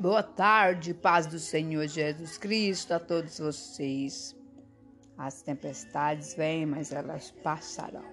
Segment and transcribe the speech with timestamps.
[0.00, 4.32] Boa tarde, paz do Senhor Jesus Cristo a todos vocês.
[5.16, 8.04] As tempestades vêm, mas elas passarão.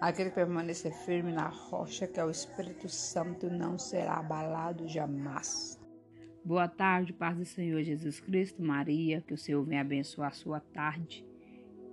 [0.00, 5.78] Aquele que permanecer firme na rocha, que é o Espírito Santo, não será abalado jamais.
[6.42, 10.58] Boa tarde, paz do Senhor Jesus Cristo, Maria, que o Senhor venha abençoar a sua
[10.58, 11.22] tarde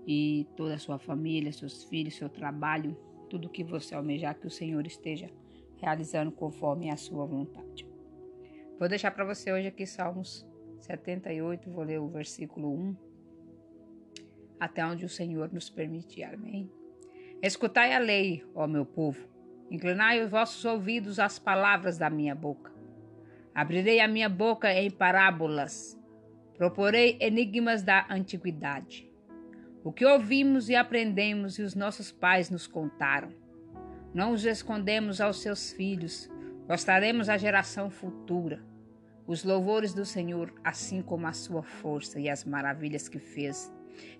[0.08, 2.96] e toda a sua família, seus filhos, seu trabalho,
[3.30, 5.30] tudo que você almejar, que o Senhor esteja
[5.76, 7.91] realizando conforme a sua vontade.
[8.82, 10.44] Vou deixar para você hoje aqui Salmos
[10.80, 12.96] 78, vou ler o versículo 1,
[14.60, 16.24] até onde o Senhor nos permitir.
[16.24, 16.68] Amém.
[17.44, 19.24] Escutai a lei, ó meu povo,
[19.70, 22.72] inclinai os vossos ouvidos às palavras da minha boca.
[23.54, 25.96] Abrirei a minha boca em parábolas,
[26.58, 29.08] proporei enigmas da antiguidade.
[29.84, 33.32] O que ouvimos e aprendemos e os nossos pais nos contaram.
[34.12, 36.32] Não os escondemos aos seus filhos,
[36.68, 38.72] mostraremos à geração futura
[39.28, 43.72] os louvores do Senhor, assim como a sua força e as maravilhas que fez.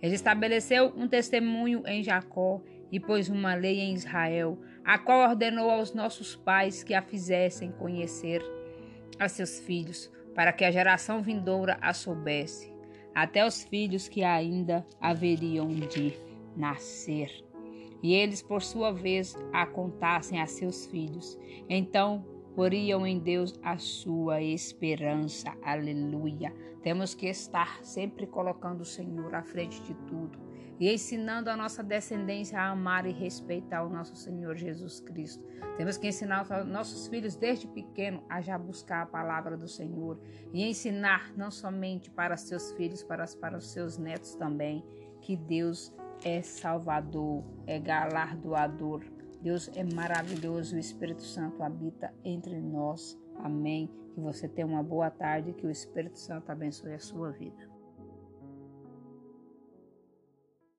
[0.02, 5.70] Ele estabeleceu um testemunho em Jacó e pôs uma lei em Israel, a qual ordenou
[5.70, 8.42] aos nossos pais que a fizessem conhecer
[9.20, 12.74] a seus filhos, para que a geração vindoura a soubesse,
[13.14, 16.14] até os filhos que ainda haveriam de
[16.56, 17.51] nascer.
[18.02, 21.38] E eles, por sua vez, a contassem a seus filhos.
[21.70, 25.54] Então poriam em Deus a sua esperança.
[25.62, 26.54] Aleluia.
[26.82, 31.84] Temos que estar sempre colocando o Senhor à frente de tudo e ensinando a nossa
[31.84, 35.46] descendência a amar e respeitar o nosso Senhor Jesus Cristo.
[35.78, 40.20] Temos que ensinar nossos filhos desde pequeno a já buscar a palavra do Senhor
[40.52, 44.84] e ensinar não somente para seus filhos, para, para os seus netos também,
[45.22, 49.04] que Deus é Salvador, é galardoador
[49.42, 53.18] Deus é maravilhoso, o Espírito Santo habita entre nós.
[53.40, 53.90] Amém.
[54.14, 57.68] Que você tenha uma boa tarde, que o Espírito Santo abençoe a sua vida.